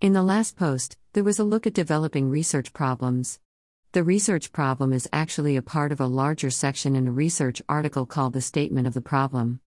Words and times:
In 0.00 0.12
the 0.12 0.22
last 0.22 0.56
post, 0.56 0.96
there 1.12 1.24
was 1.24 1.40
a 1.40 1.44
look 1.44 1.66
at 1.66 1.74
developing 1.74 2.30
research 2.30 2.72
problems. 2.72 3.40
The 3.90 4.04
research 4.04 4.52
problem 4.52 4.92
is 4.92 5.08
actually 5.12 5.56
a 5.56 5.62
part 5.62 5.90
of 5.90 6.00
a 6.00 6.06
larger 6.06 6.50
section 6.50 6.94
in 6.94 7.08
a 7.08 7.12
research 7.12 7.60
article 7.68 8.06
called 8.06 8.32
the 8.32 8.40
Statement 8.40 8.86
of 8.86 8.94
the 8.94 9.00
Problem. 9.00 9.58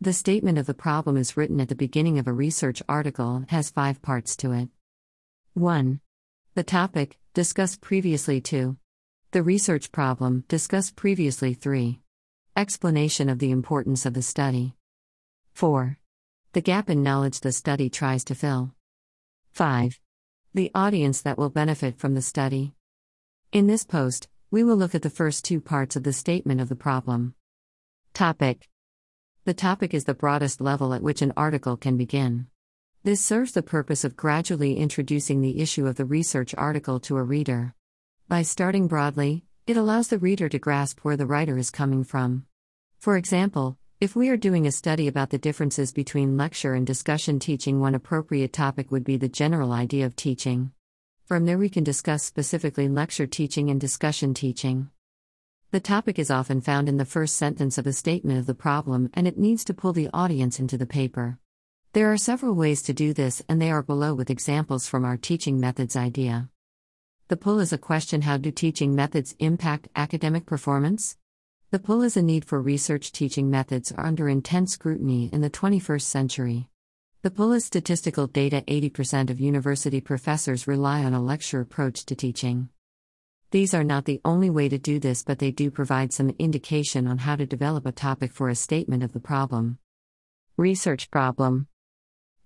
The 0.00 0.14
statement 0.14 0.56
of 0.56 0.64
the 0.64 0.72
problem 0.72 1.18
is 1.18 1.36
written 1.36 1.60
at 1.60 1.68
the 1.68 1.74
beginning 1.74 2.18
of 2.18 2.26
a 2.26 2.32
research 2.32 2.82
article 2.88 3.36
and 3.36 3.50
has 3.50 3.68
five 3.68 4.00
parts 4.00 4.36
to 4.36 4.52
it. 4.52 4.70
1. 5.52 6.00
The 6.54 6.64
topic, 6.64 7.18
discussed 7.34 7.82
previously 7.82 8.40
2. 8.40 8.78
The 9.32 9.42
research 9.42 9.92
problem, 9.92 10.44
discussed 10.48 10.96
previously 10.96 11.52
3. 11.52 12.00
Explanation 12.56 13.28
of 13.28 13.38
the 13.38 13.50
importance 13.50 14.06
of 14.06 14.14
the 14.14 14.22
study. 14.22 14.76
4. 15.52 15.98
The 16.54 16.62
gap 16.62 16.88
in 16.88 17.02
knowledge 17.02 17.40
the 17.40 17.52
study 17.52 17.90
tries 17.90 18.24
to 18.24 18.34
fill. 18.34 18.72
5. 19.54 20.00
The 20.52 20.72
audience 20.74 21.22
that 21.22 21.38
will 21.38 21.48
benefit 21.48 21.96
from 21.96 22.14
the 22.14 22.22
study. 22.22 22.74
In 23.52 23.68
this 23.68 23.84
post, 23.84 24.26
we 24.50 24.64
will 24.64 24.74
look 24.74 24.96
at 24.96 25.02
the 25.02 25.08
first 25.08 25.44
two 25.44 25.60
parts 25.60 25.94
of 25.94 26.02
the 26.02 26.12
statement 26.12 26.60
of 26.60 26.68
the 26.68 26.74
problem. 26.74 27.36
Topic 28.14 28.68
The 29.44 29.54
topic 29.54 29.94
is 29.94 30.06
the 30.06 30.12
broadest 30.12 30.60
level 30.60 30.92
at 30.92 31.04
which 31.04 31.22
an 31.22 31.32
article 31.36 31.76
can 31.76 31.96
begin. 31.96 32.48
This 33.04 33.24
serves 33.24 33.52
the 33.52 33.62
purpose 33.62 34.02
of 34.02 34.16
gradually 34.16 34.76
introducing 34.76 35.40
the 35.40 35.60
issue 35.60 35.86
of 35.86 35.94
the 35.94 36.04
research 36.04 36.52
article 36.58 36.98
to 36.98 37.16
a 37.16 37.22
reader. 37.22 37.76
By 38.26 38.42
starting 38.42 38.88
broadly, 38.88 39.44
it 39.68 39.76
allows 39.76 40.08
the 40.08 40.18
reader 40.18 40.48
to 40.48 40.58
grasp 40.58 40.98
where 41.02 41.16
the 41.16 41.26
writer 41.26 41.56
is 41.58 41.70
coming 41.70 42.02
from. 42.02 42.46
For 42.98 43.16
example, 43.16 43.78
if 44.00 44.16
we 44.16 44.28
are 44.28 44.36
doing 44.36 44.66
a 44.66 44.72
study 44.72 45.06
about 45.06 45.30
the 45.30 45.38
differences 45.38 45.92
between 45.92 46.36
lecture 46.36 46.74
and 46.74 46.86
discussion 46.86 47.38
teaching, 47.38 47.78
one 47.78 47.94
appropriate 47.94 48.52
topic 48.52 48.90
would 48.90 49.04
be 49.04 49.16
the 49.16 49.28
general 49.28 49.72
idea 49.72 50.04
of 50.04 50.16
teaching. 50.16 50.72
From 51.26 51.46
there, 51.46 51.56
we 51.56 51.68
can 51.68 51.84
discuss 51.84 52.24
specifically 52.24 52.88
lecture 52.88 53.26
teaching 53.26 53.70
and 53.70 53.80
discussion 53.80 54.34
teaching. 54.34 54.90
The 55.70 55.80
topic 55.80 56.18
is 56.18 56.30
often 56.30 56.60
found 56.60 56.88
in 56.88 56.96
the 56.96 57.04
first 57.04 57.36
sentence 57.36 57.78
of 57.78 57.86
a 57.86 57.92
statement 57.92 58.38
of 58.38 58.46
the 58.46 58.54
problem, 58.54 59.10
and 59.14 59.28
it 59.28 59.38
needs 59.38 59.64
to 59.64 59.74
pull 59.74 59.92
the 59.92 60.10
audience 60.12 60.58
into 60.58 60.76
the 60.76 60.86
paper. 60.86 61.38
There 61.92 62.12
are 62.12 62.16
several 62.16 62.54
ways 62.54 62.82
to 62.82 62.92
do 62.92 63.14
this, 63.14 63.42
and 63.48 63.62
they 63.62 63.70
are 63.70 63.82
below 63.82 64.12
with 64.12 64.28
examples 64.28 64.88
from 64.88 65.04
our 65.04 65.16
teaching 65.16 65.60
methods 65.60 65.94
idea. 65.94 66.48
The 67.28 67.36
pull 67.36 67.60
is 67.60 67.72
a 67.72 67.78
question 67.78 68.22
How 68.22 68.38
do 68.38 68.50
teaching 68.50 68.94
methods 68.94 69.36
impact 69.38 69.88
academic 69.94 70.46
performance? 70.46 71.16
The 71.74 71.80
pull 71.80 72.02
is 72.02 72.16
a 72.16 72.22
need 72.22 72.44
for 72.44 72.62
research 72.62 73.10
teaching 73.10 73.50
methods 73.50 73.90
are 73.90 74.06
under 74.06 74.28
intense 74.28 74.74
scrutiny 74.74 75.28
in 75.32 75.40
the 75.40 75.50
21st 75.50 76.02
century. 76.02 76.68
The 77.22 77.32
pull 77.32 77.50
is 77.50 77.64
statistical 77.64 78.28
data 78.28 78.62
80% 78.68 79.28
of 79.28 79.40
university 79.40 80.00
professors 80.00 80.68
rely 80.68 81.02
on 81.02 81.14
a 81.14 81.20
lecture 81.20 81.60
approach 81.60 82.06
to 82.06 82.14
teaching. 82.14 82.68
These 83.50 83.74
are 83.74 83.82
not 83.82 84.04
the 84.04 84.20
only 84.24 84.50
way 84.50 84.68
to 84.68 84.78
do 84.78 85.00
this, 85.00 85.24
but 85.24 85.40
they 85.40 85.50
do 85.50 85.68
provide 85.68 86.12
some 86.12 86.36
indication 86.38 87.08
on 87.08 87.18
how 87.18 87.34
to 87.34 87.44
develop 87.44 87.86
a 87.86 87.90
topic 87.90 88.30
for 88.30 88.48
a 88.48 88.54
statement 88.54 89.02
of 89.02 89.12
the 89.12 89.18
problem. 89.18 89.78
Research 90.56 91.10
problem. 91.10 91.66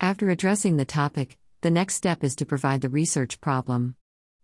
After 0.01 0.31
addressing 0.31 0.79
the 0.79 0.87
topic, 0.87 1.37
the 1.61 1.71
next 1.71 1.97
step 1.97 2.25
is 2.25 2.35
to 2.37 2.47
provide 2.47 2.81
the 2.81 2.89
research 2.89 3.43
problem. 3.43 3.97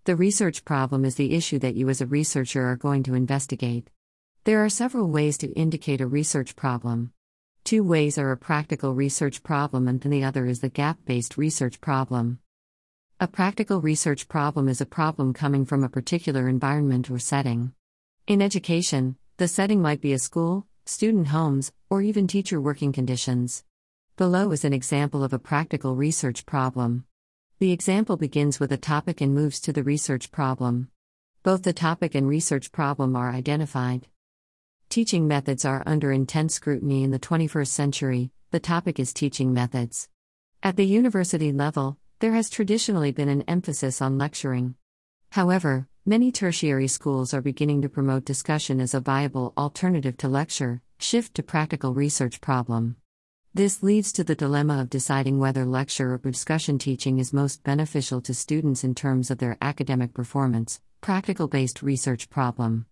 The 0.05 0.14
research 0.14 0.62
problem 0.66 1.06
is 1.06 1.14
the 1.14 1.34
issue 1.34 1.58
that 1.60 1.74
you 1.74 1.88
as 1.88 2.02
a 2.02 2.06
researcher 2.06 2.66
are 2.66 2.77
going 2.77 3.02
to 3.05 3.14
investigate. 3.14 3.88
There 4.44 4.62
are 4.62 4.68
several 4.68 5.08
ways 5.08 5.38
to 5.38 5.50
indicate 5.52 6.02
a 6.02 6.06
research 6.06 6.54
problem. 6.54 7.14
Two 7.64 7.82
ways 7.82 8.18
are 8.18 8.30
a 8.30 8.36
practical 8.36 8.92
research 8.92 9.42
problem 9.42 9.88
and 9.88 9.98
the 10.02 10.22
other 10.22 10.44
is 10.44 10.60
the 10.60 10.68
gap 10.68 10.98
based 11.06 11.38
research 11.38 11.80
problem. 11.80 12.40
A 13.18 13.26
practical 13.26 13.80
research 13.80 14.28
problem 14.28 14.68
is 14.68 14.82
a 14.82 14.86
problem 15.00 15.32
coming 15.32 15.64
from 15.64 15.82
a 15.82 15.88
particular 15.88 16.46
environment 16.46 17.10
or 17.10 17.18
setting. 17.18 17.72
In 18.26 18.42
education, 18.42 19.16
the 19.38 19.48
setting 19.48 19.80
might 19.80 20.02
be 20.02 20.12
a 20.12 20.18
school, 20.18 20.66
student 20.84 21.28
homes, 21.28 21.72
or 21.88 22.02
even 22.02 22.27
teacher 22.27 22.60
working 22.60 22.92
conditions. 22.92 23.64
Below 24.18 24.52
is 24.52 24.62
an 24.62 24.74
example 24.74 25.24
of 25.24 25.33
a 25.33 25.38
practical 25.38 25.96
research 25.96 26.44
problem. 26.44 27.06
The 27.60 27.72
example 27.72 28.18
begins 28.18 28.60
with 28.60 28.72
a 28.72 28.77
topic 28.77 29.22
and 29.22 29.34
moves 29.34 29.58
to 29.60 29.72
the 29.72 29.83
research 29.83 30.30
problem. 30.30 30.90
Both 31.42 31.62
the 31.62 31.72
topic 31.72 32.14
and 32.14 32.28
research 32.28 32.72
problem 32.72 33.16
are 33.16 33.30
identified. 33.30 34.06
Teaching 34.94 35.27
methods 35.27 35.64
are 35.64 35.82
under 35.86 36.12
intense 36.12 36.55
scrutiny 36.55 37.02
in 37.02 37.10
the 37.10 37.18
21st 37.18 37.66
century. 37.66 38.30
The 38.52 38.60
topic 38.60 39.00
is 39.00 39.12
teaching 39.12 39.52
methods. 39.52 40.08
At 40.62 40.77
the 40.77 40.86
university 40.86 41.50
level, 41.50 41.98
there 42.20 42.34
has 42.34 42.48
traditionally 42.48 43.10
been 43.10 43.28
an 43.28 43.42
emphasis 43.48 44.00
on 44.00 44.18
lecturing. 44.18 44.77
However, 45.33 45.88
many 46.06 46.30
tertiary 46.30 46.86
schools 46.86 47.34
are 47.34 47.40
beginning 47.40 47.83
to 47.83 47.88
promote 47.88 48.24
discussion 48.24 48.80
as 48.80 48.94
a 48.94 49.00
viable 49.00 49.52
alternative 49.58 50.16
to 50.18 50.28
lecture, 50.28 50.80
shift 51.00 51.34
to 51.34 51.42
practical 51.42 51.92
research 51.92 52.40
problem. 52.40 52.94
This 53.52 53.83
leads 53.83 54.12
to 54.12 54.22
the 54.22 54.36
dilemma 54.36 54.80
of 54.80 54.90
deciding 54.90 55.40
whether 55.40 55.64
lecture 55.64 56.14
or 56.14 56.18
discussion 56.18 56.78
teaching 56.78 57.18
is 57.18 57.33
most 57.33 57.64
beneficial 57.64 58.20
to 58.20 58.33
students 58.33 58.84
in 58.84 58.94
terms 58.94 59.33
of 59.33 59.38
their 59.38 59.58
academic 59.60 60.14
performance, 60.14 60.80
practical 61.00 61.48
based 61.48 61.83
research 61.83 62.30
problem. 62.30 62.86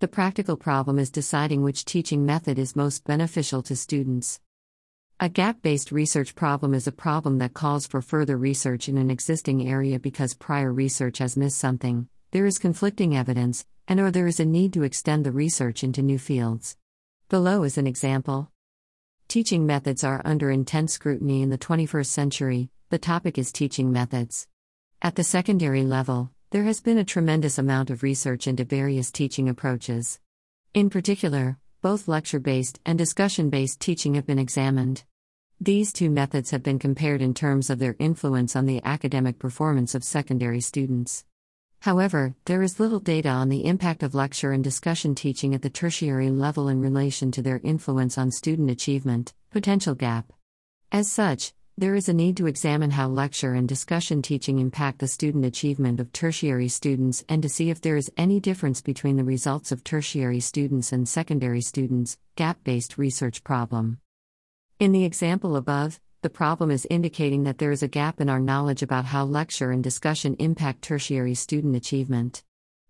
The 0.00 0.06
practical 0.06 0.56
problem 0.56 0.96
is 0.96 1.10
deciding 1.10 1.64
which 1.64 1.84
teaching 1.84 2.24
method 2.24 2.56
is 2.56 2.76
most 2.76 3.02
beneficial 3.02 3.62
to 3.64 3.74
students. 3.74 4.38
A 5.18 5.28
gap 5.28 5.60
based 5.60 5.90
research 5.90 6.36
problem 6.36 6.72
is 6.72 6.86
a 6.86 6.92
problem 6.92 7.38
that 7.38 7.52
calls 7.52 7.84
for 7.84 8.00
further 8.00 8.36
research 8.36 8.88
in 8.88 8.96
an 8.96 9.10
existing 9.10 9.68
area 9.68 9.98
because 9.98 10.34
prior 10.34 10.72
research 10.72 11.18
has 11.18 11.36
missed 11.36 11.58
something, 11.58 12.08
there 12.30 12.46
is 12.46 12.60
conflicting 12.60 13.16
evidence, 13.16 13.66
and 13.88 13.98
or 13.98 14.12
there 14.12 14.28
is 14.28 14.38
a 14.38 14.44
need 14.44 14.72
to 14.74 14.84
extend 14.84 15.26
the 15.26 15.32
research 15.32 15.82
into 15.82 16.00
new 16.00 16.18
fields. 16.18 16.76
Below 17.28 17.64
is 17.64 17.76
an 17.76 17.88
example. 17.88 18.52
Teaching 19.26 19.66
methods 19.66 20.04
are 20.04 20.22
under 20.24 20.48
intense 20.48 20.92
scrutiny 20.92 21.42
in 21.42 21.50
the 21.50 21.58
21st 21.58 22.06
century. 22.06 22.70
The 22.90 22.98
topic 22.98 23.36
is 23.36 23.50
teaching 23.50 23.90
methods. 23.90 24.46
At 25.02 25.16
the 25.16 25.24
secondary 25.24 25.82
level, 25.82 26.30
there 26.50 26.64
has 26.64 26.80
been 26.80 26.96
a 26.96 27.04
tremendous 27.04 27.58
amount 27.58 27.90
of 27.90 28.02
research 28.02 28.46
into 28.46 28.64
various 28.64 29.10
teaching 29.10 29.50
approaches. 29.50 30.18
In 30.72 30.88
particular, 30.88 31.58
both 31.82 32.08
lecture 32.08 32.40
based 32.40 32.80
and 32.86 32.96
discussion 32.96 33.50
based 33.50 33.80
teaching 33.80 34.14
have 34.14 34.26
been 34.26 34.38
examined. 34.38 35.04
These 35.60 35.92
two 35.92 36.08
methods 36.08 36.50
have 36.50 36.62
been 36.62 36.78
compared 36.78 37.20
in 37.20 37.34
terms 37.34 37.68
of 37.68 37.78
their 37.78 37.96
influence 37.98 38.56
on 38.56 38.64
the 38.64 38.82
academic 38.82 39.38
performance 39.38 39.94
of 39.94 40.02
secondary 40.02 40.62
students. 40.62 41.26
However, 41.80 42.34
there 42.46 42.62
is 42.62 42.80
little 42.80 43.00
data 43.00 43.28
on 43.28 43.50
the 43.50 43.66
impact 43.66 44.02
of 44.02 44.14
lecture 44.14 44.52
and 44.52 44.64
discussion 44.64 45.14
teaching 45.14 45.54
at 45.54 45.60
the 45.60 45.68
tertiary 45.68 46.30
level 46.30 46.68
in 46.68 46.80
relation 46.80 47.30
to 47.32 47.42
their 47.42 47.60
influence 47.62 48.16
on 48.16 48.30
student 48.30 48.70
achievement, 48.70 49.34
potential 49.50 49.94
gap. 49.94 50.32
As 50.90 51.12
such, 51.12 51.52
there 51.78 51.94
is 51.94 52.08
a 52.08 52.12
need 52.12 52.36
to 52.36 52.48
examine 52.48 52.90
how 52.90 53.06
lecture 53.06 53.54
and 53.54 53.68
discussion 53.68 54.20
teaching 54.20 54.58
impact 54.58 54.98
the 54.98 55.06
student 55.06 55.44
achievement 55.44 56.00
of 56.00 56.12
tertiary 56.12 56.66
students 56.66 57.24
and 57.28 57.40
to 57.40 57.48
see 57.48 57.70
if 57.70 57.80
there 57.80 57.96
is 57.96 58.10
any 58.16 58.40
difference 58.40 58.80
between 58.80 59.16
the 59.16 59.22
results 59.22 59.70
of 59.70 59.84
tertiary 59.84 60.40
students 60.40 60.90
and 60.90 61.08
secondary 61.08 61.60
students. 61.60 62.18
Gap 62.34 62.58
based 62.64 62.98
research 62.98 63.44
problem. 63.44 64.00
In 64.80 64.90
the 64.90 65.04
example 65.04 65.54
above, 65.54 66.00
the 66.22 66.28
problem 66.28 66.72
is 66.72 66.84
indicating 66.90 67.44
that 67.44 67.58
there 67.58 67.70
is 67.70 67.84
a 67.84 67.88
gap 67.88 68.20
in 68.20 68.28
our 68.28 68.40
knowledge 68.40 68.82
about 68.82 69.04
how 69.04 69.24
lecture 69.24 69.70
and 69.70 69.84
discussion 69.84 70.34
impact 70.40 70.82
tertiary 70.82 71.36
student 71.36 71.76
achievement. 71.76 72.42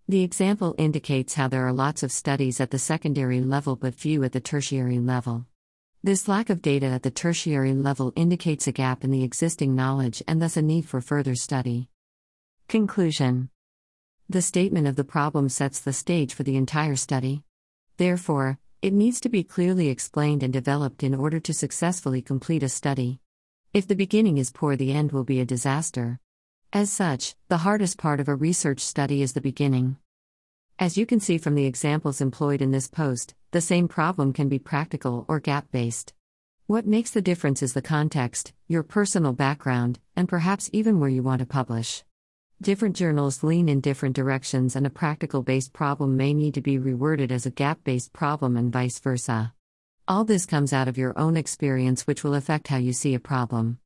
The 0.07 0.23
example 0.23 0.73
indicates 0.79 1.35
how 1.35 1.47
there 1.47 1.67
are 1.67 1.73
lots 1.73 2.01
of 2.01 2.11
studies 2.11 2.59
at 2.59 2.71
the 2.71 2.79
secondary 2.79 3.41
level 3.41 3.75
but 3.75 3.93
few 3.93 4.23
at 4.23 4.31
the 4.31 4.41
tertiary 4.41 4.97
level. 4.97 5.45
This 6.01 6.29
lack 6.29 6.49
of 6.49 6.61
data 6.61 6.85
at 6.85 7.03
the 7.03 7.11
tertiary 7.11 7.73
level 7.73 8.13
indicates 8.15 8.67
a 8.67 8.71
gap 8.71 9.03
in 9.03 9.11
the 9.11 9.25
existing 9.25 9.75
knowledge 9.75 10.23
and 10.29 10.41
thus 10.41 10.55
a 10.55 10.61
need 10.61 10.87
for 10.87 11.01
further 11.01 11.35
study. 11.35 11.89
Conclusion 12.69 13.49
The 14.29 14.41
statement 14.41 14.87
of 14.87 14.95
the 14.95 15.03
problem 15.03 15.49
sets 15.49 15.81
the 15.81 15.91
stage 15.91 16.33
for 16.33 16.43
the 16.43 16.55
entire 16.55 16.95
study. 16.95 17.43
Therefore, 17.97 18.59
it 18.81 18.93
needs 18.93 19.19
to 19.19 19.27
be 19.27 19.43
clearly 19.43 19.89
explained 19.89 20.41
and 20.41 20.53
developed 20.53 21.03
in 21.03 21.13
order 21.13 21.41
to 21.41 21.53
successfully 21.53 22.21
complete 22.21 22.63
a 22.63 22.69
study. 22.69 23.19
If 23.73 23.85
the 23.85 23.93
beginning 23.93 24.37
is 24.37 24.53
poor, 24.53 24.77
the 24.77 24.93
end 24.93 25.11
will 25.11 25.25
be 25.25 25.41
a 25.41 25.45
disaster. 25.45 26.17
As 26.71 26.89
such, 26.89 27.35
the 27.49 27.57
hardest 27.57 27.97
part 27.97 28.21
of 28.21 28.29
a 28.29 28.35
research 28.35 28.79
study 28.79 29.21
is 29.21 29.33
the 29.33 29.41
beginning. 29.41 29.97
As 30.81 30.97
you 30.97 31.05
can 31.05 31.19
see 31.19 31.37
from 31.37 31.55
the 31.55 31.65
examples 31.65 32.21
employed 32.21 32.61
in 32.61 32.71
this 32.71 32.87
post, 32.87 33.35
the 33.51 33.59
same 33.59 33.89
problem 33.89 34.31
can 34.31 34.47
be 34.47 34.59
practical 34.59 35.25
or 35.27 35.41
gap 35.41 35.69
based. 35.73 36.13
What 36.67 36.87
makes 36.87 37.11
the 37.11 37.21
difference 37.21 37.61
is 37.61 37.73
the 37.73 37.81
context, 37.81 38.53
your 38.69 38.83
personal 38.83 39.33
background, 39.33 39.99
and 40.15 40.29
perhaps 40.29 40.69
even 40.71 41.01
where 41.01 41.09
you 41.09 41.21
want 41.21 41.39
to 41.39 41.45
publish. 41.45 42.05
Different 42.61 42.95
journals 42.95 43.43
lean 43.43 43.67
in 43.67 43.81
different 43.81 44.15
directions, 44.15 44.77
and 44.77 44.87
a 44.87 44.89
practical 44.89 45.43
based 45.43 45.73
problem 45.73 46.15
may 46.15 46.33
need 46.33 46.53
to 46.53 46.61
be 46.61 46.79
reworded 46.79 47.29
as 47.29 47.45
a 47.45 47.51
gap 47.51 47.83
based 47.83 48.13
problem, 48.13 48.55
and 48.55 48.71
vice 48.71 48.99
versa. 48.99 49.53
All 50.07 50.23
this 50.23 50.45
comes 50.45 50.71
out 50.71 50.87
of 50.87 50.97
your 50.97 51.11
own 51.19 51.35
experience, 51.35 52.07
which 52.07 52.23
will 52.23 52.35
affect 52.35 52.69
how 52.69 52.77
you 52.77 52.93
see 52.93 53.13
a 53.13 53.19
problem. 53.19 53.79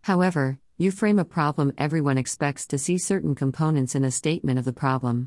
However, 0.00 0.58
You 0.80 0.92
frame 0.92 1.18
a 1.18 1.24
problem, 1.24 1.72
everyone 1.76 2.18
expects 2.18 2.64
to 2.68 2.78
see 2.78 2.98
certain 2.98 3.34
components 3.34 3.96
in 3.96 4.04
a 4.04 4.12
statement 4.12 4.60
of 4.60 4.64
the 4.64 4.72
problem. 4.72 5.26